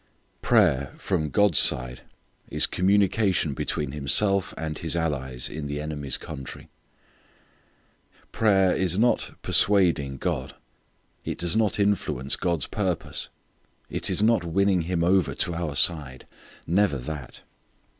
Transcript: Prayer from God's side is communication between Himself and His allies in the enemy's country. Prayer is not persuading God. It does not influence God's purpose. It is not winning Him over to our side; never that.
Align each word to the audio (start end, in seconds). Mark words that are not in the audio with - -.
Prayer 0.41 0.95
from 0.97 1.29
God's 1.29 1.59
side 1.59 2.01
is 2.49 2.65
communication 2.65 3.53
between 3.53 3.91
Himself 3.91 4.51
and 4.57 4.75
His 4.79 4.95
allies 4.95 5.47
in 5.47 5.67
the 5.67 5.79
enemy's 5.79 6.17
country. 6.17 6.69
Prayer 8.31 8.75
is 8.75 8.97
not 8.97 9.35
persuading 9.43 10.17
God. 10.17 10.55
It 11.23 11.37
does 11.37 11.55
not 11.55 11.79
influence 11.79 12.35
God's 12.35 12.65
purpose. 12.65 13.29
It 13.91 14.09
is 14.09 14.23
not 14.23 14.43
winning 14.43 14.81
Him 14.89 15.03
over 15.03 15.35
to 15.35 15.53
our 15.53 15.75
side; 15.75 16.25
never 16.65 16.97
that. 16.97 17.41